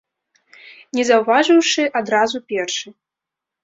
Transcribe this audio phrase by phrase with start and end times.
[1.01, 2.87] Не заўважыўшы адразу першы.